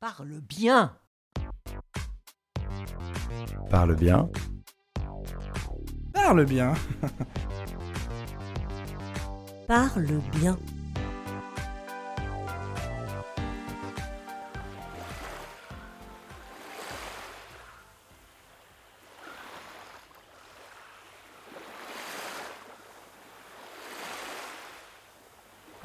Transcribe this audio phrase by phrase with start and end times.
[0.00, 0.96] Parle bien
[3.68, 4.30] Parle bien.
[6.14, 6.72] Parle bien.
[9.68, 10.58] Parle bien.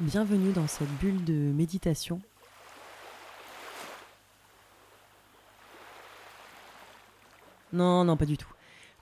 [0.00, 2.22] Bienvenue dans cette bulle de méditation.
[7.72, 8.48] Non, non, pas du tout.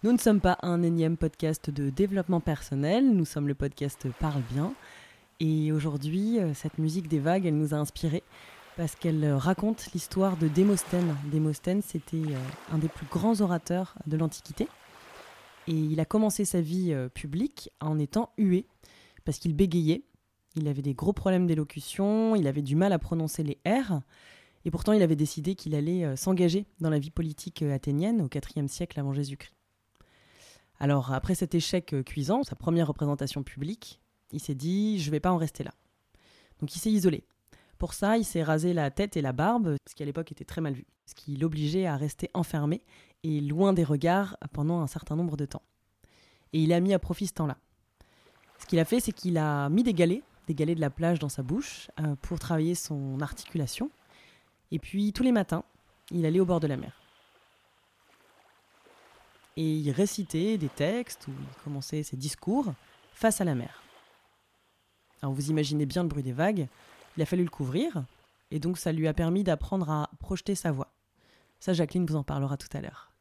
[0.03, 4.43] Nous ne sommes pas un énième podcast de développement personnel, nous sommes le podcast Parle
[4.51, 4.75] bien.
[5.41, 8.23] Et aujourd'hui, euh, cette musique des vagues, elle nous a inspirés
[8.77, 11.17] parce qu'elle euh, raconte l'histoire de Démosthène.
[11.25, 12.39] Démosthène, c'était euh,
[12.73, 14.69] un des plus grands orateurs de l'Antiquité.
[15.67, 18.67] Et il a commencé sa vie publique en étant hué,
[19.25, 20.05] parce qu'il bégayait.
[20.57, 24.01] Il avait des gros problèmes d'élocution, il avait du mal à prononcer les R.
[24.65, 28.69] Et pourtant, il avait décidé qu'il allait s'engager dans la vie politique athénienne au IVe
[28.69, 29.55] siècle avant Jésus-Christ.
[30.81, 34.01] Alors, après cet échec cuisant, sa première représentation publique,
[34.33, 35.73] il s'est dit je vais pas en rester là.
[36.61, 37.25] Donc il s'est isolé.
[37.79, 40.45] Pour ça, il s'est rasé la tête et la barbe, ce qui à l'époque était
[40.45, 42.83] très mal vu, ce qui l'obligeait à rester enfermé
[43.23, 45.63] et loin des regards pendant un certain nombre de temps.
[46.53, 47.59] Et il a mis à profit ce temps-là.
[48.59, 51.19] Ce qu'il a fait, c'est qu'il a mis des galets, des galets de la plage
[51.19, 53.91] dans sa bouche, euh, pour travailler son articulation.
[54.71, 55.65] Et puis tous les matins,
[56.11, 56.93] il allait au bord de la mer.
[59.57, 62.73] Et il récitait des textes ou il commençait ses discours
[63.13, 63.83] face à la mer.
[65.23, 66.69] Alors vous imaginez bien le bruit des vagues,
[67.17, 68.05] il a fallu le couvrir,
[68.51, 70.93] et donc ça lui a permis d'apprendre à projeter sa voix.
[71.61, 73.13] Ça, Jacqueline vous en parlera tout à l'heure.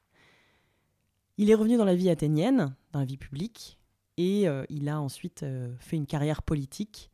[1.38, 3.80] Il est revenu dans la vie athénienne, dans la vie publique,
[4.17, 7.09] et euh, il a ensuite euh, fait une carrière politique.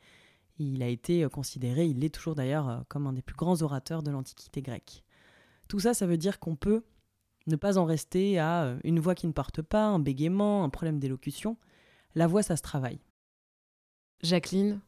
[0.59, 4.03] Il a été euh, considéré, il l'est toujours d'ailleurs, comme un des plus grands orateurs
[4.03, 5.03] de l'Antiquité grecque.
[5.67, 6.83] Tout ça, ça veut dire qu'on peut
[7.47, 10.99] ne pas en rester à une voix qui ne porte pas, un bégaiement, un problème
[10.99, 11.57] d'élocution.
[12.15, 12.99] La voix, ça se travaille.
[14.21, 14.81] Jacqueline,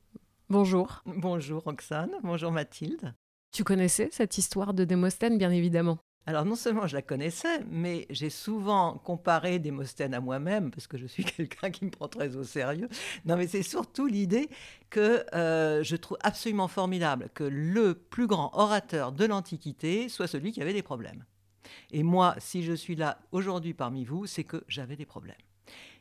[0.50, 1.02] bonjour.
[1.06, 3.14] Bonjour Roxane, bonjour Mathilde.
[3.52, 6.00] Tu connaissais cette histoire de Démosthène, bien évidemment?
[6.28, 10.98] Alors non seulement je la connaissais, mais j'ai souvent comparé Démosthène à moi-même, parce que
[10.98, 12.90] je suis quelqu'un qui me prend très au sérieux.
[13.26, 14.50] Non mais c'est surtout l'idée
[14.92, 20.52] que euh, je trouve absolument formidable que le plus grand orateur de l'Antiquité soit celui
[20.52, 21.26] qui avait des problèmes.
[21.90, 25.36] Et moi, si je suis là aujourd'hui parmi vous, c'est que j'avais des problèmes.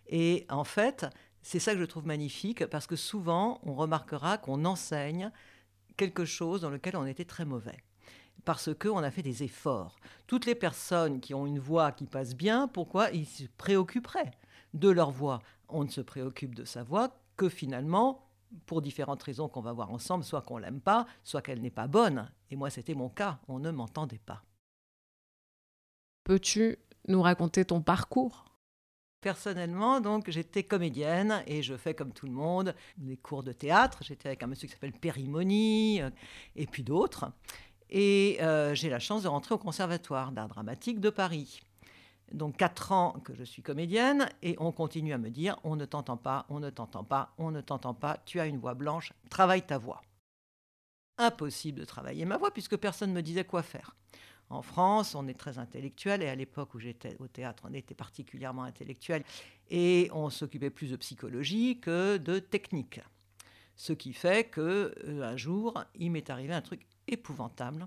[0.09, 1.07] Et en fait,
[1.43, 5.31] c'est ça que je trouve magnifique, parce que souvent, on remarquera qu'on enseigne
[5.97, 7.79] quelque chose dans lequel on était très mauvais
[8.45, 9.97] parce qu'on a fait des efforts.
[10.27, 14.33] Toutes les personnes qui ont une voix qui passe bien, pourquoi ils se préoccuperaient
[14.75, 15.41] de leur voix?
[15.69, 18.27] On ne se préoccupe de sa voix que finalement,
[18.67, 21.87] pour différentes raisons qu'on va voir ensemble, soit qu'on l'aime pas, soit qu'elle n'est pas
[21.87, 22.31] bonne.
[22.51, 24.43] Et moi, c'était mon cas, on ne m'entendait pas.
[26.25, 28.45] Peux-tu nous raconter ton parcours?
[29.21, 33.99] Personnellement, donc, j'étais comédienne et je fais comme tout le monde des cours de théâtre.
[34.03, 36.09] J'étais avec un monsieur qui s'appelle Périmoni euh,
[36.57, 37.31] et puis d'autres.
[37.91, 41.61] Et euh, j'ai la chance de rentrer au Conservatoire d'art dramatique de Paris.
[42.33, 45.85] Donc quatre ans que je suis comédienne et on continue à me dire on ne
[45.85, 49.13] t'entend pas, on ne t'entend pas, on ne t'entend pas, tu as une voix blanche,
[49.29, 50.01] travaille ta voix.
[51.19, 53.97] Impossible de travailler ma voix puisque personne ne me disait quoi faire.
[54.49, 57.95] En France, on est très intellectuel, et à l'époque où j'étais au théâtre, on était
[57.95, 59.23] particulièrement intellectuel,
[59.71, 63.01] et on s'occupait plus de psychologie que de technique.
[63.77, 66.81] Ce qui fait que euh, un jour, il m'est arrivé un truc
[67.13, 67.87] épouvantable.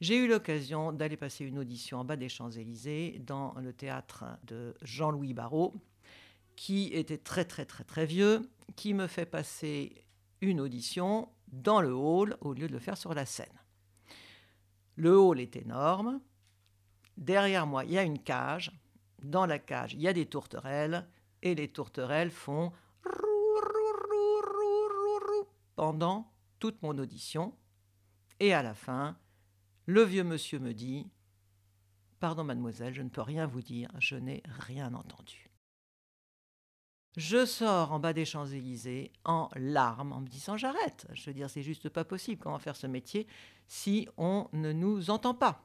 [0.00, 4.74] J'ai eu l'occasion d'aller passer une audition en bas des Champs-Élysées dans le théâtre de
[4.82, 5.74] Jean-Louis Barrault,
[6.54, 10.04] qui était très très très très vieux, qui me fait passer
[10.40, 13.46] une audition dans le hall au lieu de le faire sur la scène.
[14.96, 16.20] Le hall est énorme.
[17.16, 18.72] Derrière moi, il y a une cage.
[19.22, 21.06] Dans la cage, il y a des tourterelles.
[21.42, 22.72] Et les tourterelles font
[25.74, 27.54] pendant toute mon audition.
[28.40, 29.16] Et à la fin,
[29.86, 31.08] le vieux monsieur me dit
[32.20, 35.50] Pardon, mademoiselle, je ne peux rien vous dire, je n'ai rien entendu.
[37.16, 41.06] Je sors en bas des Champs-Élysées en larmes, en me disant j'arrête.
[41.14, 42.42] Je veux dire, c'est juste pas possible.
[42.42, 43.26] Comment faire ce métier
[43.68, 45.64] si on ne nous entend pas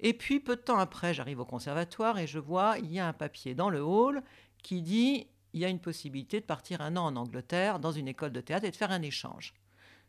[0.00, 3.06] Et puis, peu de temps après, j'arrive au conservatoire et je vois, il y a
[3.06, 4.22] un papier dans le hall
[4.62, 8.08] qui dit il y a une possibilité de partir un an en Angleterre dans une
[8.08, 9.54] école de théâtre et de faire un échange.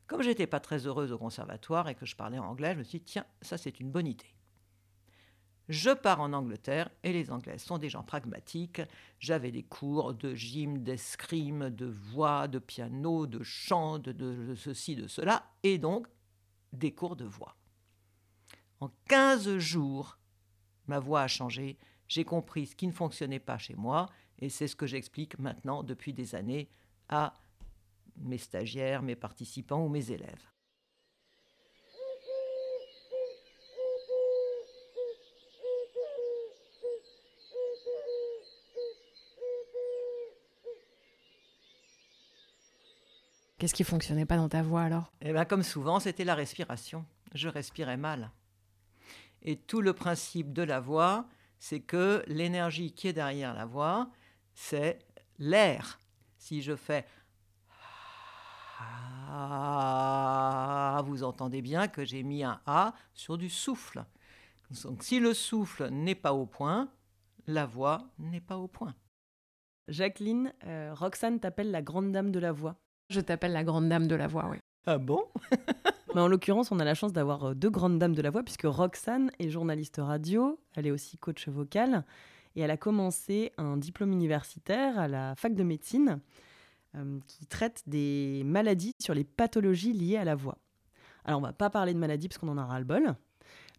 [0.07, 2.99] Comme j'étais pas très heureuse au conservatoire et que je parlais anglais, je me suis
[2.99, 4.35] dit tiens, ça c'est une bonne idée.
[5.67, 8.81] Je pars en Angleterre et les Anglais sont des gens pragmatiques.
[9.19, 15.07] J'avais des cours de gym, d'escrime, de voix, de piano, de chant, de, ceci, de
[15.07, 16.07] cela, et donc
[16.71, 17.55] des cours de voix.
[18.79, 20.19] En 15 jours,
[20.85, 21.79] ma voix a changé.
[22.07, 24.07] J'ai compris ce qui ne fonctionnait pas chez moi
[24.37, 26.69] et c'est ce que j'explique maintenant depuis des années
[27.09, 27.33] à
[28.17, 30.51] mes stagiaires, mes participants ou mes élèves.
[43.57, 45.11] Qu'est-ce qui fonctionnait pas dans ta voix alors?
[45.21, 47.05] Eh bien, comme souvent, c'était la respiration.
[47.33, 48.31] Je respirais mal.
[49.41, 51.25] Et tout le principe de la voix,
[51.57, 54.09] c'est que l'énergie qui est derrière la voix,
[54.53, 54.99] c'est
[55.39, 55.99] l'air.
[56.37, 57.05] Si je fais
[59.37, 64.05] ah, vous entendez bien que j'ai mis un A sur du souffle.
[64.83, 66.89] Donc si le souffle n'est pas au point,
[67.47, 68.95] la voix n'est pas au point.
[69.89, 72.77] Jacqueline, euh, Roxane t'appelle la grande dame de la voix.
[73.09, 74.57] Je t'appelle la grande dame de la voix, oui.
[74.87, 75.25] Ah bon?
[76.15, 78.41] Mais en l'occurrence, on a la chance d'avoir euh, deux grandes dames de la voix,
[78.41, 82.05] puisque Roxane est journaliste radio, elle est aussi coach vocal,
[82.55, 86.21] et elle a commencé un diplôme universitaire à la fac de médecine
[87.27, 90.57] qui traite des maladies sur les pathologies liées à la voix.
[91.25, 93.15] Alors on va pas parler de maladies parce qu'on en a ras-le-bol,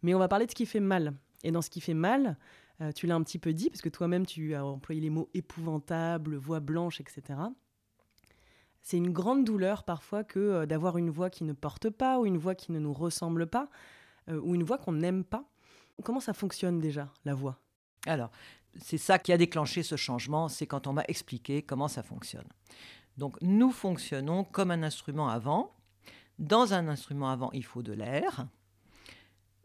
[0.03, 1.15] mais on va parler de ce qui fait mal.
[1.45, 2.37] Et dans ce qui fait mal,
[2.81, 5.31] euh, tu l'as un petit peu dit, parce que toi-même tu as employé les mots
[5.35, 7.39] épouvantable, voix blanche, etc.
[8.83, 12.27] C'est une grande douleur parfois que euh, d'avoir une voix qui ne porte pas, ou
[12.27, 13.69] une voix qui ne nous ressemble pas,
[14.29, 15.45] ou une voix qu'on n'aime pas.
[16.03, 17.61] Comment ça fonctionne déjà, la voix?
[18.07, 18.31] Alors,
[18.81, 22.47] c'est ça qui a déclenché ce changement, c'est quand on m'a expliqué comment ça fonctionne.
[23.17, 25.75] Donc nous fonctionnons comme un instrument avant.
[26.39, 28.47] Dans un instrument avant, il faut de l'air.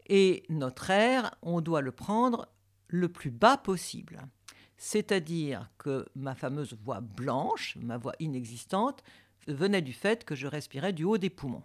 [0.06, 2.48] Et notre air, on doit le prendre
[2.88, 4.20] le plus bas possible.
[4.76, 9.02] C'est-à-dire que ma fameuse voix blanche, ma voix inexistante,
[9.46, 11.62] venait du fait que je respirais du haut des poumons.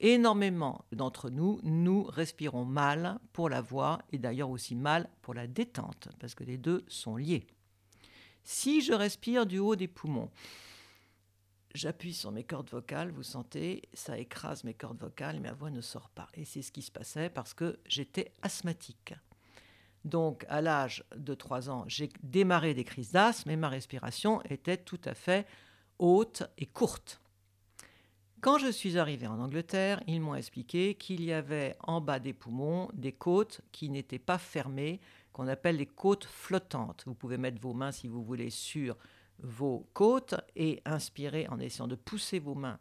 [0.00, 5.48] Énormément d'entre nous, nous respirons mal pour la voix et d'ailleurs aussi mal pour la
[5.48, 7.48] détente, parce que les deux sont liés.
[8.50, 10.30] Si je respire du haut des poumons,
[11.74, 15.82] j'appuie sur mes cordes vocales, vous sentez, ça écrase mes cordes vocales ma voix ne
[15.82, 16.28] sort pas.
[16.32, 19.12] Et c'est ce qui se passait parce que j'étais asthmatique.
[20.06, 24.78] Donc, à l'âge de 3 ans, j'ai démarré des crises d'asthme et ma respiration était
[24.78, 25.46] tout à fait
[25.98, 27.20] haute et courte.
[28.40, 32.32] Quand je suis arrivé en Angleterre, ils m'ont expliqué qu'il y avait en bas des
[32.32, 35.00] poumons des côtes qui n'étaient pas fermées
[35.38, 37.04] qu'on appelle les côtes flottantes.
[37.06, 38.96] Vous pouvez mettre vos mains, si vous voulez, sur
[39.38, 42.80] vos côtes et inspirer en essayant de pousser vos mains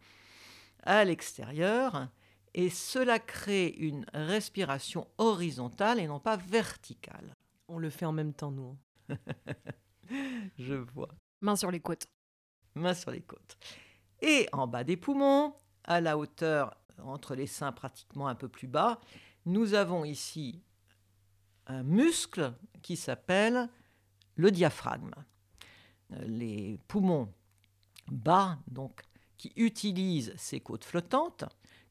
[0.81, 2.09] à l'extérieur.
[2.55, 7.35] Et cela crée une respiration horizontale et non pas verticale.
[7.67, 8.75] On le fait en même temps, nous.
[9.09, 9.17] Hein.
[10.57, 11.09] Je vois.
[11.41, 12.07] Main sur les côtes.
[12.73, 13.55] Main sur les côtes.
[14.23, 15.53] Et en bas des poumons,
[15.83, 18.99] à la hauteur entre les seins pratiquement un peu plus bas,
[19.45, 20.63] nous avons ici
[21.67, 23.69] un muscle qui s'appelle
[24.35, 25.13] le diaphragme.
[26.09, 27.33] Les poumons
[28.07, 29.01] bas, donc,
[29.37, 31.45] qui utilisent ces côtes flottantes,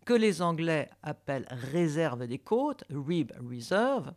[0.05, 4.13] que les Anglais appellent réserve des côtes, rib reserve.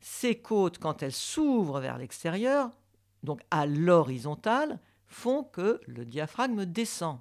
[0.00, 2.70] Ces côtes, quand elles s'ouvrent vers l'extérieur,
[3.22, 7.20] donc à l'horizontale, font que le diaphragme descend.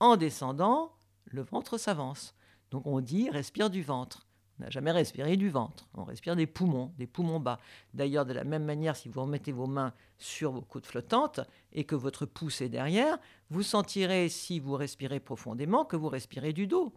[0.00, 0.92] En descendant,
[1.26, 2.34] le ventre s'avance.
[2.70, 4.25] Donc on dit respire du ventre.
[4.58, 5.86] On n'a jamais respiré du ventre.
[5.94, 7.60] On respire des poumons, des poumons bas.
[7.92, 11.40] D'ailleurs, de la même manière, si vous remettez vos mains sur vos côtes flottantes
[11.72, 13.18] et que votre pouce est derrière,
[13.50, 16.94] vous sentirez, si vous respirez profondément, que vous respirez du dos.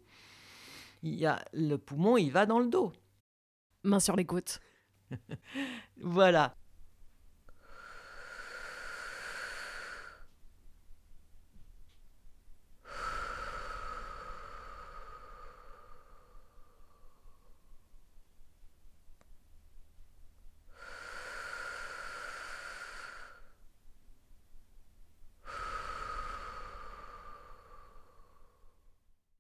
[1.04, 2.94] Il y a, le poumon, il va dans le dos.
[3.84, 4.62] Main sur les côtes.
[6.02, 6.56] voilà.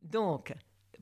[0.10, 0.54] Donc,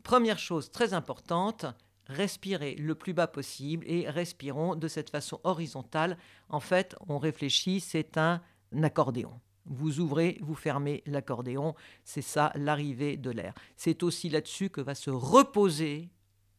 [0.03, 1.65] première chose très importante,
[2.07, 6.17] respirez le plus bas possible et respirons de cette façon horizontale.
[6.49, 8.41] En fait, on réfléchit, c'est un
[8.83, 9.39] accordéon.
[9.65, 13.53] Vous ouvrez, vous fermez l'accordéon, c'est ça l'arrivée de l'air.
[13.75, 16.09] C'est aussi là-dessus que va se reposer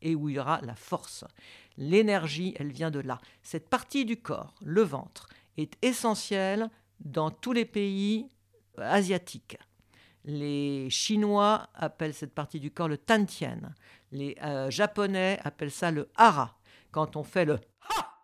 [0.02, 1.24] et où il y aura la force.
[1.76, 3.20] L'énergie, elle vient de là.
[3.42, 8.28] Cette partie du corps, le ventre, est essentielle dans tous les pays
[8.76, 9.58] asiatiques.
[10.28, 13.58] Les Chinois appellent cette partie du corps le tantien.
[14.12, 16.58] Les euh, Japonais appellent ça le hara.
[16.90, 18.14] Quand on fait le ha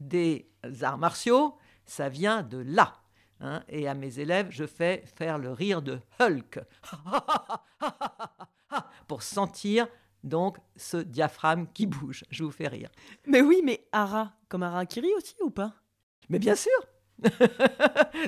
[0.00, 0.50] des
[0.82, 1.56] arts martiaux,
[1.86, 2.94] ça vient de là.
[3.38, 3.62] Hein.
[3.68, 6.58] Et à mes élèves, je fais faire le rire de Hulk
[9.06, 9.86] pour sentir
[10.24, 12.24] donc ce diaphragme qui bouge.
[12.30, 12.90] Je vous fais rire.
[13.28, 15.72] Mais oui, mais Ara, comme Harakiri aussi ou pas?
[16.28, 16.72] Mais bien sûr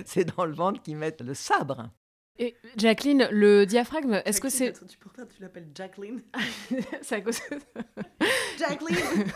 [0.05, 1.91] C'est dans le ventre qu'ils mettent le sabre.
[2.39, 4.73] Et Jacqueline, le diaphragme, est-ce que c'est.
[4.73, 6.23] Tu, tu l'appelles Jacqueline
[7.03, 7.41] C'est à cause.
[8.59, 8.97] Jacqueline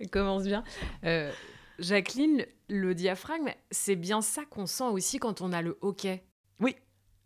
[0.00, 0.64] Elle commence bien.
[1.04, 1.30] Euh,
[1.78, 6.24] Jacqueline, le diaphragme, c'est bien ça qu'on sent aussi quand on a le hockey.
[6.58, 6.74] Oui,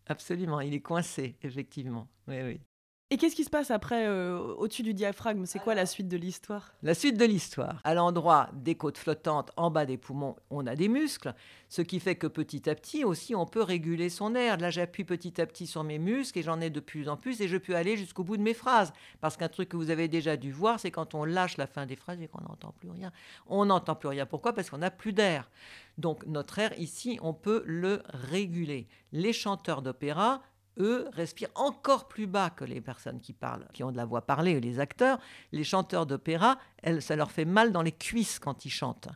[0.07, 0.61] absolument.
[0.61, 2.09] Il est coincé, effectivement.
[2.29, 2.61] Oui, oui.
[3.09, 5.47] Et qu'est-ce qui se passe après, euh, au-dessus du diaphragme?
[5.47, 6.75] C'est quoi la suite de l'histoire?
[6.83, 7.81] La suite de l'histoire.
[7.85, 11.33] À l'endroit des côtes flottantes, en bas des poumons, on a des muscles,
[11.69, 14.57] ce qui fait que petit à petit aussi, on peut réguler son air.
[14.57, 17.41] Là, j'appuie petit à petit sur mes muscles et j'en ai de plus en plus
[17.41, 18.93] et je peux aller jusqu'au bout de mes phrases.
[19.21, 21.87] Parce qu'un truc que vous avez déjà dû voir, c'est quand on lâche la fin
[21.87, 23.13] des phrases et qu'on n'entend plus rien.
[23.47, 24.27] On n'entend plus rien.
[24.27, 24.53] Pourquoi?
[24.53, 25.49] Parce qu'on n'a plus d'air.
[25.97, 28.89] Donc notre air ici, on peut le réguler.
[29.13, 30.43] Les chanteurs d'opéra
[30.79, 34.23] eux, respirent encore plus bas que les personnes qui parlent, qui ont de la voix
[34.23, 35.19] parlée, les acteurs.
[35.53, 36.59] Les chanteurs d'opéra,
[37.01, 39.09] ça leur fait mal dans les cuisses quand ils chantent.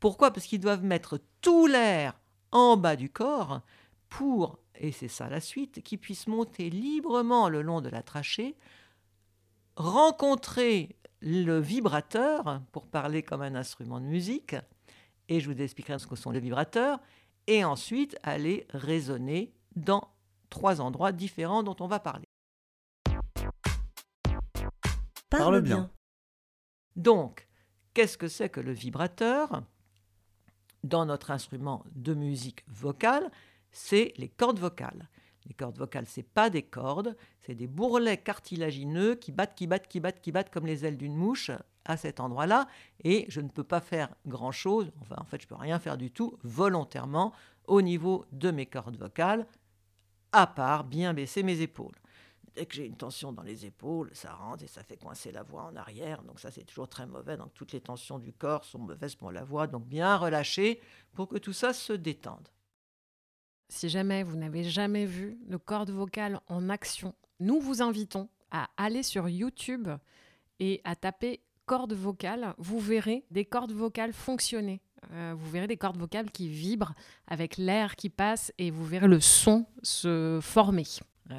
[0.00, 0.32] Pourquoi?
[0.32, 2.18] Parce qu'ils doivent mettre tout l'air
[2.52, 3.62] en bas du corps
[4.08, 8.56] pour, et c'est ça la suite, qu'ils puissent monter librement le long de la trachée,
[9.76, 14.54] rencontrer le vibrateur, pour parler comme un instrument de musique,
[15.28, 17.00] et je vous expliquerai ce que sont les vibrateurs,
[17.46, 20.13] et ensuite aller résonner dans
[20.54, 22.28] trois endroits différents dont on va parler.
[25.28, 25.90] Parle bien.
[26.94, 27.48] Donc,
[27.92, 29.64] qu'est-ce que c'est que le vibrateur?
[30.84, 33.32] Dans notre instrument de musique vocale,
[33.72, 35.08] c'est les cordes vocales.
[35.46, 39.88] Les cordes vocales, c'est pas des cordes, c'est des bourrelets cartilagineux qui battent, qui battent,
[39.88, 41.50] qui battent, qui battent comme les ailes d'une mouche
[41.84, 42.68] à cet endroit-là.
[43.02, 46.12] Et je ne peux pas faire grand-chose, enfin en fait je peux rien faire du
[46.12, 47.32] tout volontairement
[47.66, 49.46] au niveau de mes cordes vocales
[50.34, 51.94] à part bien baisser mes épaules.
[52.54, 55.42] Dès que j'ai une tension dans les épaules, ça rentre et ça fait coincer la
[55.42, 56.22] voix en arrière.
[56.22, 57.36] Donc ça, c'est toujours très mauvais.
[57.36, 59.66] Donc toutes les tensions du corps sont mauvaises pour la voix.
[59.66, 60.80] Donc bien relâcher
[61.14, 62.48] pour que tout ça se détende.
[63.68, 68.68] Si jamais vous n'avez jamais vu nos cordes vocales en action, nous vous invitons à
[68.76, 69.88] aller sur YouTube
[70.60, 72.54] et à taper cordes vocales.
[72.58, 74.80] Vous verrez des cordes vocales fonctionner.
[75.12, 76.94] Euh, vous verrez des cordes vocales qui vibrent
[77.26, 80.84] avec l'air qui passe et vous verrez le son se former.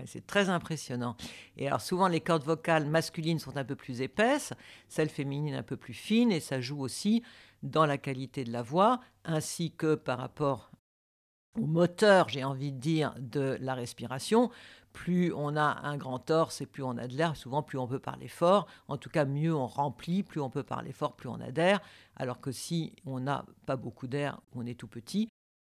[0.05, 1.15] c'est très impressionnant.
[1.57, 4.53] Et alors souvent les cordes vocales masculines sont un peu plus épaisses,
[4.87, 7.23] celles féminines un peu plus fines, et ça joue aussi
[7.63, 10.71] dans la qualité de la voix, ainsi que par rapport
[11.59, 14.51] au moteur, j'ai envie de dire, de la respiration
[14.95, 17.85] plus on a un grand torse et plus on a de l'air, souvent plus on
[17.85, 18.65] peut parler fort.
[18.87, 21.81] En tout cas, mieux on remplit, plus on peut parler fort, plus on a d'air.
[22.15, 25.27] Alors que si on n'a pas beaucoup d'air, on est tout petit.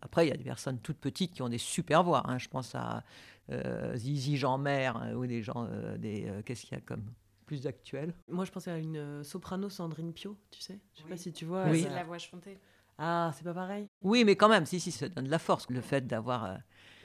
[0.03, 2.25] Après, il y a des personnes toutes petites qui ont des super voix.
[2.27, 2.37] Hein.
[2.37, 3.05] Je pense à
[3.51, 7.07] euh, Zizi Jean-Mère hein, ou des gens, euh, des euh, qu'est-ce qu'il y a comme
[7.47, 10.79] plus actuel Moi, je pensais à une soprano Sandrine Pio, tu sais.
[10.95, 11.65] Je sais pas si tu vois.
[11.71, 11.83] Oui.
[11.83, 12.59] C'est de la voix chantée.
[12.99, 13.89] Ah, c'est pas pareil.
[14.03, 16.59] Oui, mais quand même, si, si, ça donne de la force, le fait d'avoir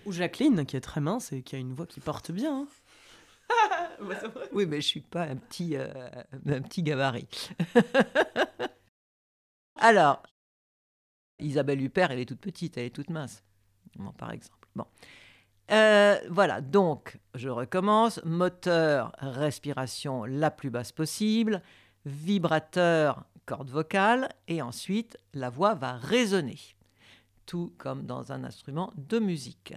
[0.05, 2.62] ou Jacqueline, qui est très mince et qui a une voix qui porte bien.
[2.62, 2.67] Hein.
[4.53, 5.88] oui, mais je suis pas un petit, euh,
[6.48, 7.50] un petit gabarit.
[9.79, 10.22] Alors,
[11.39, 13.43] Isabelle Huppert, elle est toute petite, elle est toute mince,
[14.17, 14.67] par exemple.
[14.75, 14.86] Bon.
[15.72, 18.22] Euh, voilà, donc je recommence.
[18.25, 21.62] Moteur, respiration la plus basse possible.
[22.05, 24.29] Vibrateur, corde vocale.
[24.48, 26.60] Et ensuite, la voix va résonner
[27.51, 29.74] tout comme dans un instrument de musique.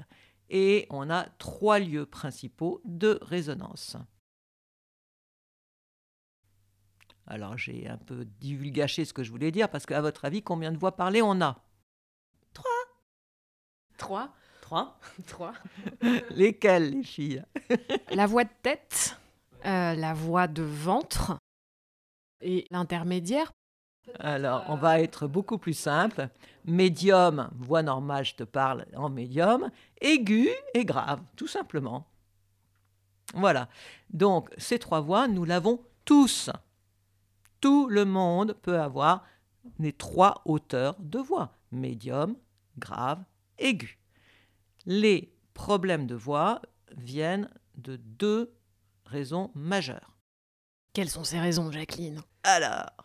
[0.48, 3.96] Et on a trois lieux principaux de résonance.
[7.26, 10.70] Alors j'ai un peu divulgaché ce que je voulais dire, parce qu'à votre avis, combien
[10.70, 11.64] de voix parlées on a?
[12.52, 12.70] Trois.
[13.98, 14.96] Trois Trois.
[15.26, 15.54] Trois.
[16.30, 17.44] Lesquelles, les filles?
[18.10, 19.18] La voix de tête,
[19.64, 21.38] euh, la voix de ventre
[22.40, 23.50] et l'intermédiaire.
[24.20, 26.28] Alors, on va être beaucoup plus simple.
[26.64, 29.70] Médium, voix normale, je te parle en médium.
[30.00, 32.06] Aigu et grave, tout simplement.
[33.34, 33.68] Voilà.
[34.10, 36.50] Donc, ces trois voix, nous l'avons tous.
[37.60, 39.24] Tout le monde peut avoir
[39.78, 41.52] les trois hauteurs de voix.
[41.72, 42.36] Médium,
[42.78, 43.24] grave,
[43.58, 43.98] aigu.
[44.86, 46.60] Les problèmes de voix
[46.96, 48.54] viennent de deux
[49.06, 50.16] raisons majeures.
[50.92, 52.20] Quelles sont ces raisons, Jacqueline?
[52.42, 53.03] Alors,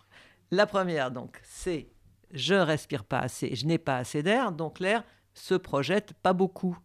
[0.51, 1.89] la première, donc, c'est
[2.31, 5.03] je respire pas assez, je n'ai pas assez d'air, donc l'air
[5.33, 6.77] se projette pas beaucoup.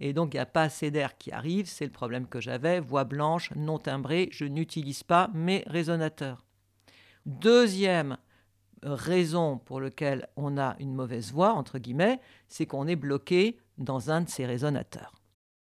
[0.00, 2.80] Et donc, il n'y a pas assez d'air qui arrive, c'est le problème que j'avais,
[2.80, 6.44] voix blanche, non timbrée, je n'utilise pas mes résonateurs.
[7.26, 8.16] Deuxième
[8.82, 14.10] raison pour laquelle on a une mauvaise voix, entre guillemets, c'est qu'on est bloqué dans
[14.10, 15.14] un de ces résonateurs.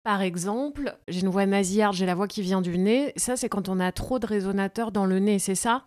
[0.04, 3.12] Par exemple, j'ai une voix nasillarde, j'ai la voix qui vient du nez.
[3.16, 5.84] Ça, c'est quand on a trop de résonateurs dans le nez, c'est ça?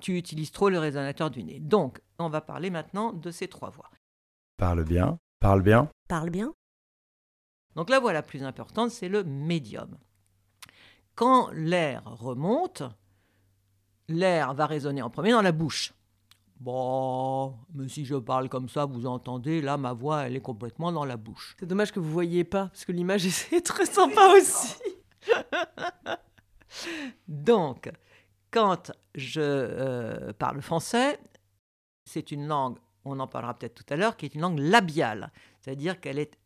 [0.00, 1.60] Tu utilises trop le résonateur du nez.
[1.60, 3.90] Donc, on va parler maintenant de ces trois voix.
[4.56, 5.90] Parle bien, parle bien.
[6.08, 6.54] Parle bien.
[7.76, 9.98] Donc la voix la plus importante, c'est le médium.
[11.14, 12.82] Quand l'air remonte,
[14.08, 15.92] l'air va résonner en premier dans la bouche.
[16.60, 20.92] Bon, mais si je parle comme ça, vous entendez, là, ma voix, elle est complètement
[20.92, 21.56] dans la bouche.
[21.58, 24.76] C'est dommage que vous voyez pas, parce que l'image est très sympa aussi.
[27.28, 27.90] Donc,
[28.50, 31.18] quand je euh, parle français,
[32.04, 35.32] c'est une langue, on en parlera peut-être tout à l'heure, qui est une langue labiale,
[35.60, 36.38] c'est-à-dire qu'elle est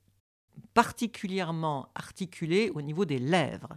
[0.73, 3.77] particulièrement articulée au niveau des lèvres.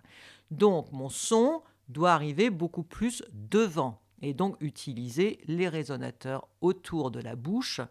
[0.51, 7.19] Donc, mon son doit arriver beaucoup plus devant et donc utiliser les résonateurs autour de
[7.19, 7.81] la bouche.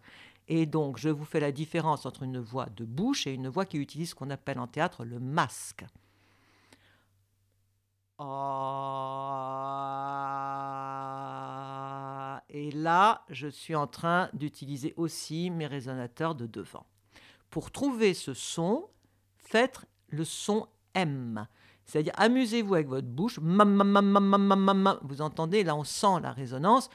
[0.47, 3.65] Et donc, je vous fais la différence entre une voix de bouche et une voix
[3.65, 5.85] qui utilise ce qu'on appelle en théâtre le masque.
[8.19, 9.27] Ah.
[12.49, 16.87] Et là, je suis en train d'utiliser aussi mes résonateurs de devant.
[17.49, 18.89] Pour trouver ce son,
[19.37, 21.47] faites le son M.
[21.85, 23.39] C'est-à-dire, amusez-vous avec votre bouche.
[23.39, 26.89] Vous entendez, là, on sent la résonance.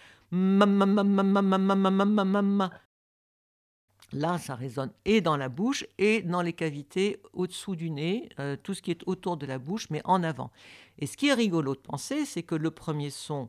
[4.12, 8.28] Là, ça résonne et dans la bouche et dans les cavités au-dessous du nez,
[8.62, 10.50] tout ce qui est autour de la bouche, mais en avant.
[10.98, 13.48] Et ce qui est rigolo de penser, c'est que le premier son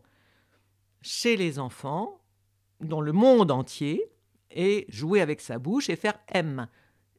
[1.02, 2.22] chez les enfants,
[2.80, 4.10] dans le monde entier,
[4.52, 6.68] est jouer avec sa bouche et faire M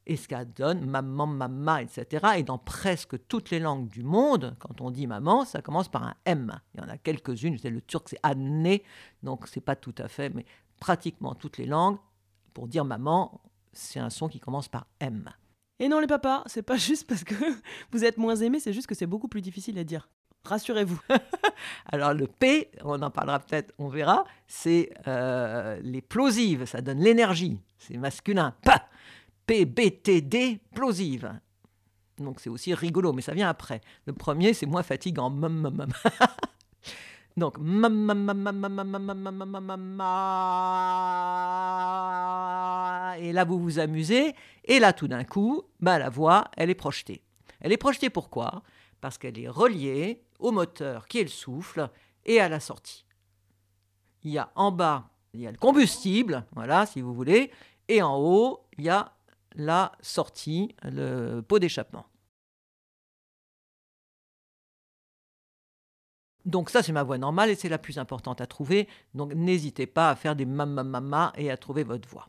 [0.06, 2.26] et ce qu'elle donne maman, maman, etc.
[2.38, 6.04] Et dans presque toutes les langues du monde, quand on dit maman, ça commence par
[6.04, 6.60] un M.
[6.74, 8.78] Il y en a quelques-unes, le turc c'est anne,
[9.22, 10.44] donc c'est pas tout à fait, mais
[10.78, 11.98] pratiquement toutes les langues,
[12.54, 13.40] pour dire maman,
[13.73, 15.28] c'est un son qui commence par M.
[15.80, 17.34] Et non les papas, c'est pas juste parce que
[17.92, 20.08] vous êtes moins aimés, c'est juste que c'est beaucoup plus difficile à dire.
[20.44, 21.00] Rassurez-vous.
[21.87, 27.00] Alors le P, on en parlera peut-être, on verra, c'est euh, les plosives, ça donne
[27.00, 28.55] l'énergie, c'est masculin.
[28.62, 28.88] Pa
[29.46, 31.31] PBTD plosive.
[32.18, 33.81] Donc c'est aussi rigolo, mais ça vient après.
[34.07, 35.31] Le premier, c'est moins fatigant.
[37.37, 37.62] Donc, et
[43.33, 44.35] là, vous vous amusez.
[44.64, 47.23] Et là, tout d'un coup, bah, la voix, elle est projetée.
[47.61, 48.62] Elle est projetée pourquoi
[49.01, 51.90] Parce qu'elle est reliée au moteur qui est le souffle
[52.25, 53.05] et à la sortie.
[54.23, 57.51] Il y a en bas, il y a le combustible, voilà, si vous voulez,
[57.88, 59.12] et en haut, il y a
[59.57, 62.07] la sortie, le pot d'échappement.
[66.44, 68.88] Donc ça, c'est ma voix normale et c'est la plus importante à trouver.
[69.14, 72.28] Donc n'hésitez pas à faire des mama et à trouver votre voix.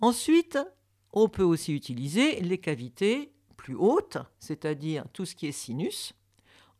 [0.00, 0.58] Ensuite,
[1.12, 6.14] on peut aussi utiliser les cavités plus hautes, c'est-à-dire tout ce qui est sinus.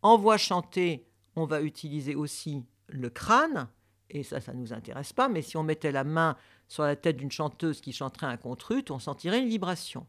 [0.03, 3.69] En voix chantée, on va utiliser aussi le crâne,
[4.11, 6.37] et ça, ça ne nous intéresse pas, mais si on mettait la main
[6.69, 10.07] sur la tête d'une chanteuse qui chanterait un contrut, on sentirait une vibration.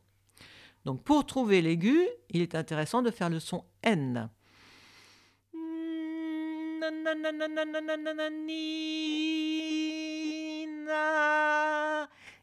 [0.86, 4.30] Donc pour trouver l'aigu, il est intéressant de faire le son N.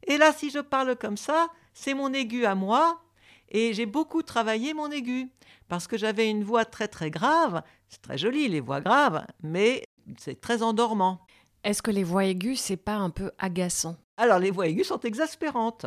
[0.06, 3.02] Et là, si je parle comme ça, c'est mon aigu à moi,
[3.48, 5.30] et j'ai beaucoup travaillé mon aigu,
[5.68, 9.84] parce que j'avais une voix très très grave, c'est très joli les voix graves, mais
[10.18, 11.20] c'est très endormant.
[11.62, 15.00] Est-ce que les voix aiguës, c'est pas un peu agaçant Alors, les voix aiguës sont
[15.00, 15.86] exaspérantes.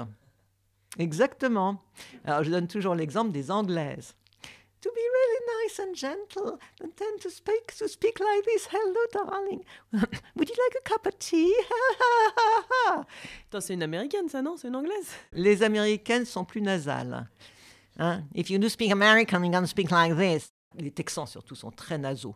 [0.98, 1.84] Exactement.
[2.26, 4.16] Alors, je donne toujours l'exemple des Anglaises.
[4.82, 8.68] To be really nice and gentle, and then to speak, to speak like this.
[8.70, 9.66] Hello, darling.
[10.36, 11.52] Would you like a cup of tea?
[13.60, 14.56] c'est une américaine, ça, non?
[14.56, 15.10] C'est une anglaise?
[15.34, 17.28] Les américaines sont plus nasales.
[17.98, 18.24] Hein?
[18.36, 20.50] If you do speak American, you're going to speak like this.
[20.78, 22.36] Les Texans, surtout, sont très nasaux.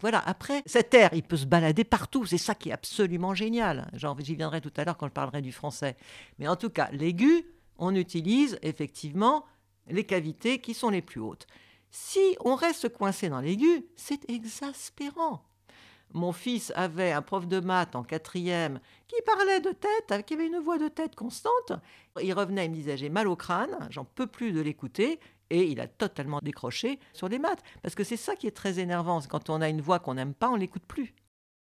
[0.00, 2.26] Voilà, après, cet air, il peut se balader partout.
[2.26, 3.88] C'est ça qui est absolument génial.
[4.18, 5.96] J'y viendrai tout à l'heure quand je parlerai du français.
[6.38, 7.46] Mais en tout cas, l'aigu,
[7.78, 9.44] on utilise effectivement
[9.88, 11.46] les cavités qui sont les plus hautes.
[11.90, 15.42] Si on reste coincé dans l'aigu, c'est exaspérant.
[16.12, 20.46] Mon fils avait un prof de maths en quatrième qui parlait de tête, qui avait
[20.46, 21.72] une voix de tête constante.
[22.22, 25.20] Il revenait, il me disait J'ai mal au crâne, j'en peux plus de l'écouter.
[25.50, 27.62] Et il a totalement décroché sur les maths.
[27.82, 29.20] Parce que c'est ça qui est très énervant.
[29.28, 31.14] Quand on a une voix qu'on n'aime pas, on l'écoute plus.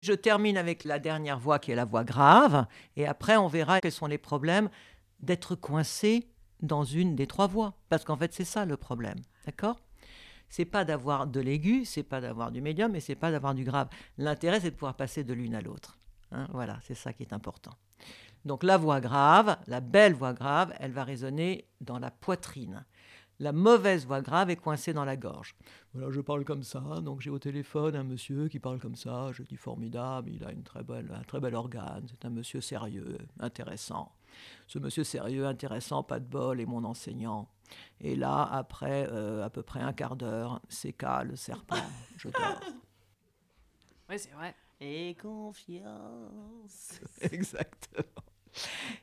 [0.03, 2.67] Je termine avec la dernière voix qui est la voix grave.
[2.97, 4.69] Et après, on verra quels sont les problèmes
[5.21, 6.29] d'être coincé
[6.63, 7.75] dans une des trois voix.
[7.89, 9.19] Parce qu'en fait, c'est ça le problème.
[9.45, 9.81] D'accord?
[10.49, 13.65] C'est pas d'avoir de l'aigu, c'est pas d'avoir du médium et c'est pas d'avoir du
[13.65, 13.89] grave.
[14.19, 15.99] L'intérêt, c'est de pouvoir passer de l'une à l'autre.
[16.31, 16.47] Hein.
[16.53, 17.73] voilà, c'est ça qui est important.
[18.45, 22.85] Donc la voix grave, la belle voix grave, elle va résonner dans la poitrine.
[23.39, 25.57] La mauvaise voix grave est coincée dans la gorge.
[25.95, 29.31] Voilà, je parle comme ça, donc j'ai au téléphone un monsieur qui parle comme ça,
[29.33, 32.61] je dis formidable, il a une très belle, un très bel organe, c'est un monsieur
[32.61, 34.13] sérieux, intéressant.
[34.67, 37.49] Ce monsieur sérieux, intéressant, pas de bol, est mon enseignant.
[38.01, 41.77] Et là, après euh, à peu près un quart d'heure, c'est le serpent,
[42.17, 42.61] je dors.
[44.09, 44.55] Oui, c'est vrai.
[44.81, 47.01] Et confiance.
[47.21, 48.25] Exactement.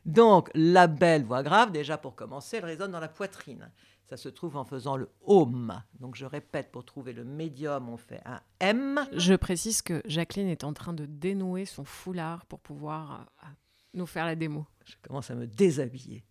[0.06, 3.72] Donc, la belle voix grave, déjà pour commencer, elle résonne dans la poitrine.
[4.06, 5.82] Ça se trouve en faisant le home.
[6.00, 9.00] Donc, je répète, pour trouver le médium, on fait un M.
[9.14, 13.48] Je précise que Jacqueline est en train de dénouer son foulard pour pouvoir euh,
[13.94, 14.66] nous faire la démo.
[14.86, 16.24] Je commence à me déshabiller.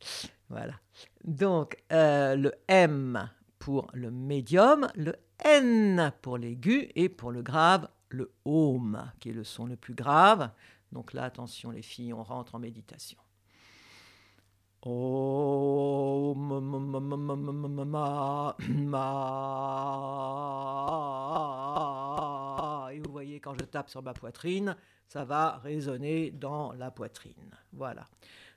[0.48, 0.74] Voilà.
[1.24, 7.88] Donc, euh, le M pour le médium, le N pour l'aigu et pour le grave,
[8.08, 10.50] le home, qui est le son le plus grave.
[10.92, 13.18] Donc là, attention les filles, on rentre en méditation.
[23.38, 27.50] Voyez, quand je tape sur ma poitrine, ça va résonner dans la poitrine.
[27.72, 28.08] Voilà.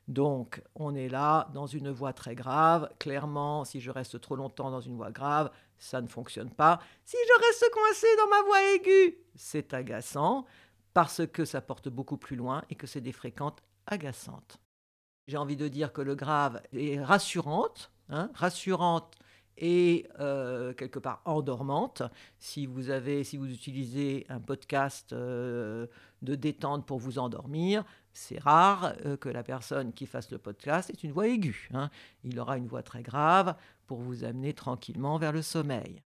[0.07, 2.89] Donc, on est là dans une voix très grave.
[2.99, 6.79] Clairement, si je reste trop longtemps dans une voix grave, ça ne fonctionne pas.
[7.05, 10.45] Si je reste coincé dans ma voix aiguë, c'est agaçant
[10.93, 14.57] parce que ça porte beaucoup plus loin et que c'est des fréquentes agaçantes.
[15.27, 19.15] J'ai envie de dire que le grave est rassurante, hein, rassurante
[19.57, 22.03] et euh, quelque part endormante.
[22.39, 25.87] Si vous utilisez un podcast euh,
[26.21, 27.83] de détente pour vous endormir,
[28.13, 31.69] c'est rare euh, que la personne qui fasse le podcast ait une voix aiguë.
[31.73, 31.89] Hein.
[32.23, 33.55] Il aura une voix très grave
[33.87, 36.01] pour vous amener tranquillement vers le sommeil.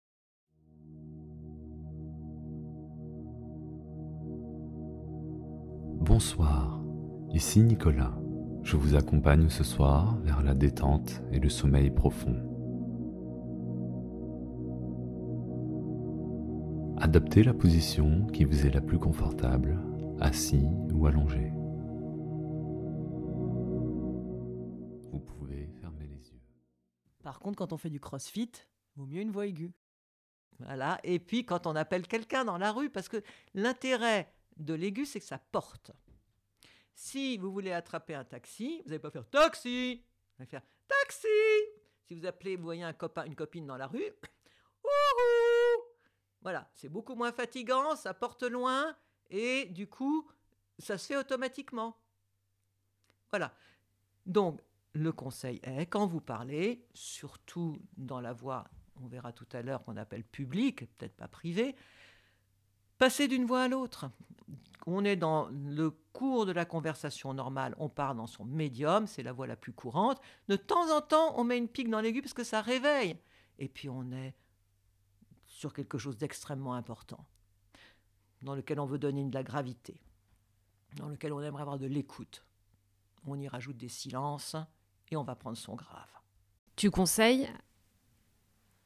[5.99, 6.81] Bonsoir,
[7.31, 8.17] ici Nicolas.
[8.63, 12.50] Je vous accompagne ce soir vers la détente et le sommeil profond.
[17.03, 19.75] Adoptez la position qui vous est la plus confortable,
[20.19, 21.51] assis ou allongé.
[25.11, 26.39] Vous pouvez fermer les yeux.
[27.23, 28.51] Par contre, quand on fait du crossfit,
[28.95, 29.73] vaut mieux une voix aiguë.
[30.59, 30.99] Voilà.
[31.03, 33.23] Et puis quand on appelle quelqu'un dans la rue, parce que
[33.55, 35.91] l'intérêt de l'aigu, c'est que ça porte.
[36.93, 40.03] Si vous voulez attraper un taxi, vous n'allez pas faire taxi,
[40.37, 41.27] vous allez faire taxi.
[42.03, 44.11] Si vous appelez, vous voyez un copain, une copine dans la rue,
[44.83, 45.60] ouhou
[46.41, 48.95] Voilà, c'est beaucoup moins fatigant, ça porte loin
[49.29, 50.27] et du coup,
[50.79, 51.95] ça se fait automatiquement.
[53.29, 53.53] Voilà.
[54.25, 54.59] Donc,
[54.93, 58.65] le conseil est, quand vous parlez, surtout dans la voix,
[59.01, 61.75] on verra tout à l'heure qu'on appelle publique, peut-être pas privée,
[62.97, 64.09] passer d'une voix à l'autre.
[64.87, 69.23] On est dans le cours de la conversation normale, on part dans son médium, c'est
[69.23, 70.19] la voix la plus courante.
[70.49, 73.15] De temps en temps, on met une pique dans l'aigu parce que ça réveille.
[73.59, 74.35] Et puis on est
[75.61, 77.23] sur quelque chose d'extrêmement important,
[78.41, 80.01] dans lequel on veut donner de la gravité,
[80.95, 82.43] dans lequel on aimerait avoir de l'écoute.
[83.27, 84.55] On y rajoute des silences
[85.11, 86.09] et on va prendre son grave.
[86.75, 87.47] Tu conseilles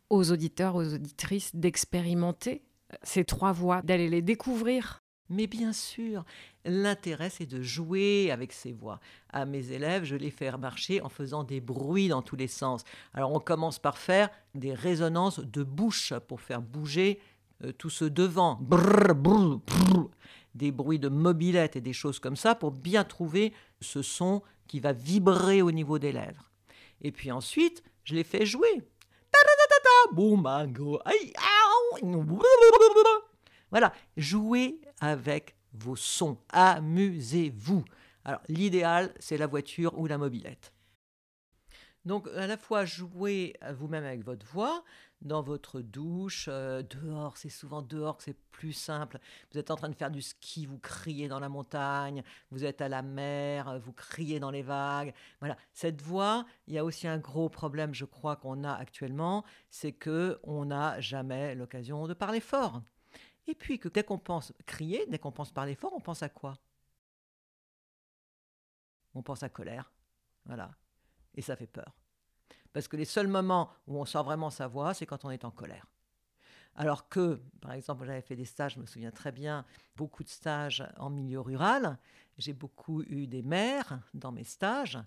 [0.10, 2.66] aux auditeurs, aux auditrices d'expérimenter
[3.04, 5.02] ces trois voix, d'aller les découvrir.
[5.30, 6.24] Mais bien sûr,
[6.66, 9.00] l'intérêt c'est de jouer avec ces voix.
[9.30, 12.84] À mes élèves, je les fais marcher en faisant des bruits dans tous les sens.
[13.14, 17.20] Alors on commence par faire des résonances de bouche pour faire bouger
[17.64, 18.60] euh, tout ce devant.
[20.54, 24.80] des bruits de mobilette et des choses comme ça pour bien trouver ce son qui
[24.80, 26.52] va vibrer au niveau des lèvres.
[27.02, 28.82] Et puis ensuite, je les fais jouer.
[33.72, 37.84] Voilà, jouez avec vos sons, amusez-vous.
[38.24, 40.74] Alors l'idéal, c'est la voiture ou la mobilette.
[42.06, 44.84] Donc à la fois jouer vous-même avec votre voix,
[45.22, 49.20] dans votre douche, euh, dehors, c'est souvent dehors que c'est plus simple.
[49.52, 52.82] Vous êtes en train de faire du ski, vous criez dans la montagne, vous êtes
[52.82, 55.14] à la mer, vous criez dans les vagues.
[55.40, 59.44] Voilà, cette voix, il y a aussi un gros problème, je crois, qu'on a actuellement,
[59.70, 62.82] c'est que on n'a jamais l'occasion de parler fort.
[63.48, 66.30] Et puis que dès qu'on pense crier, dès qu'on pense parler fort, on pense à
[66.30, 66.58] quoi?
[69.14, 69.92] On pense à colère.
[70.46, 70.72] Voilà.
[71.36, 71.96] Et ça fait peur.
[72.74, 75.46] Parce que les seuls moments où on sort vraiment sa voix, c'est quand on est
[75.46, 75.88] en colère.
[76.76, 80.30] Alors que, par exemple, j'avais fait des stages, je me souviens très bien, beaucoup de
[80.30, 81.98] stages en milieu rural.
[82.38, 85.00] J'ai beaucoup eu des mères dans mes stages,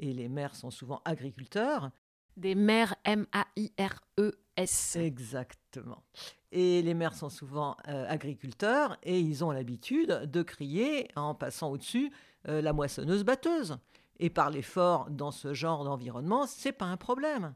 [0.00, 1.92] et les mères sont souvent agriculteurs.
[2.36, 4.96] Des mères M-A-I-R-E-S.
[4.96, 6.02] Exactement.
[6.50, 11.70] Et les mères sont souvent euh, agriculteurs, et ils ont l'habitude de crier en passant
[11.70, 12.12] au-dessus
[12.48, 13.78] euh, la moissonneuse batteuse.
[14.18, 17.54] Et parler fort dans ce genre d'environnement, c'est pas un problème.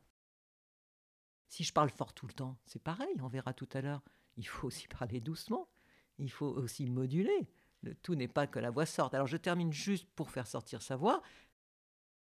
[1.48, 4.02] Si je parle fort tout le temps, c'est pareil, on verra tout à l'heure.
[4.36, 5.68] Il faut aussi parler doucement,
[6.18, 7.48] il faut aussi moduler.
[7.82, 9.14] Le tout n'est pas que la voix sorte.
[9.14, 11.22] Alors je termine juste pour faire sortir sa voix.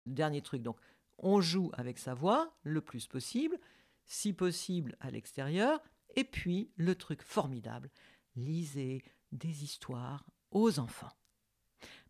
[0.06, 0.76] Dernier truc, donc
[1.18, 3.58] on joue avec sa voix le plus possible,
[4.04, 5.80] si possible à l'extérieur.
[6.16, 7.90] Et puis le truc formidable,
[8.36, 11.12] lisez des histoires aux enfants.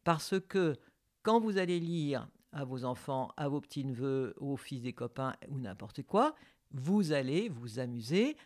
[0.05, 0.77] Parce que
[1.23, 5.59] quand vous allez lire à vos enfants, à vos petits-neveux, aux fils des copains ou
[5.59, 6.35] n'importe quoi,
[6.71, 8.37] vous allez vous amuser,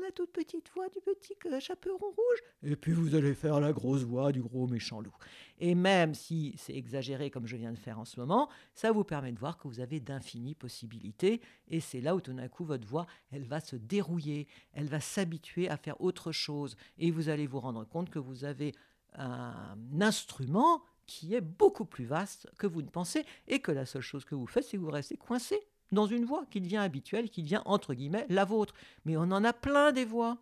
[0.00, 4.02] la toute petite voix du petit chaperon rouge, et puis vous allez faire la grosse
[4.02, 5.14] voix du gros méchant loup.
[5.58, 9.04] Et même si c'est exagéré comme je viens de faire en ce moment, ça vous
[9.04, 12.64] permet de voir que vous avez d'infinies possibilités, et c'est là où tout d'un coup
[12.64, 17.28] votre voix, elle va se dérouiller, elle va s'habituer à faire autre chose, et vous
[17.28, 18.72] allez vous rendre compte que vous avez
[19.14, 24.02] un instrument qui est beaucoup plus vaste que vous ne pensez et que la seule
[24.02, 25.58] chose que vous faites, c'est que vous restez coincé
[25.92, 28.74] dans une voie qui devient habituelle, qui devient entre guillemets la vôtre.
[29.04, 30.38] Mais on en a plein des voix.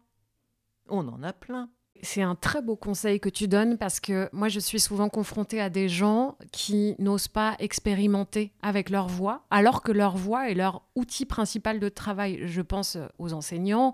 [0.88, 1.70] On en a plein.
[2.02, 5.60] C'est un très beau conseil que tu donnes parce que moi je suis souvent confrontée
[5.60, 10.54] à des gens qui n'osent pas expérimenter avec leur voix alors que leur voix est
[10.54, 12.40] leur outil principal de travail.
[12.46, 13.92] Je pense aux enseignants,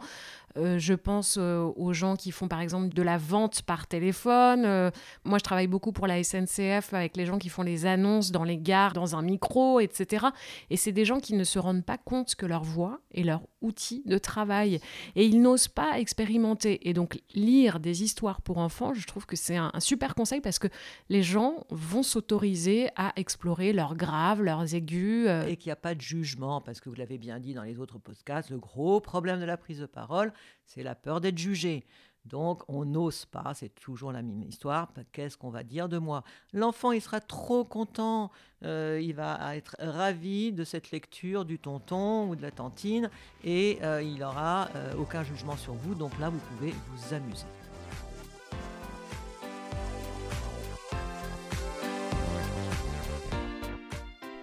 [0.57, 4.65] euh, je pense euh, aux gens qui font par exemple de la vente par téléphone.
[4.65, 4.91] Euh,
[5.25, 8.45] moi, je travaille beaucoup pour la SNCF avec les gens qui font les annonces dans
[8.45, 10.27] les gares, dans un micro, etc.
[10.71, 13.43] Et c'est des gens qui ne se rendent pas compte que leur voix est leur
[13.61, 14.81] outil de travail.
[15.15, 16.89] Et ils n'osent pas expérimenter.
[16.89, 20.59] Et donc, lire des histoires pour enfants, je trouve que c'est un, super conseil parce
[20.59, 20.69] que
[21.09, 25.29] les gens vont s'autoriser à explorer leurs graves, leurs aigus.
[25.47, 27.79] Et qu'il n'y a pas de jugement, parce que vous l'avez bien dit dans les
[27.79, 30.33] autres podcasts, le gros problème de la prise de parole,
[30.65, 31.85] c'est la peur d'être jugé.
[32.27, 36.23] Donc on n'ose pas, c'est toujours la même histoire, qu'est-ce qu'on va dire de moi?
[36.53, 38.31] L'enfant, il sera trop content,
[38.63, 43.11] euh, il va être ravi de cette lecture du tonton ou de la tantine,
[43.43, 47.47] et euh, il n'aura euh, aucun jugement sur vous, donc là, vous pouvez vous amuser.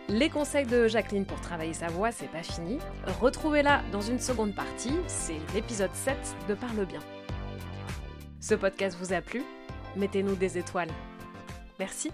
[0.10, 2.80] Les conseils de Jacqueline pour travailler sa voix, c'est pas fini.
[3.20, 6.16] Retrouvez-la dans une seconde partie, c'est l'épisode 7
[6.48, 7.02] de Parle bien.
[8.40, 9.44] Ce podcast vous a plu?
[9.98, 10.92] Mettez-nous des étoiles.
[11.78, 12.12] Merci.